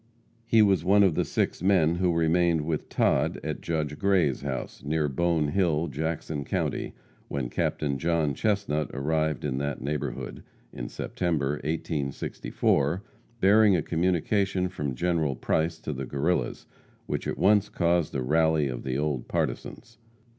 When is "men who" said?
1.61-2.11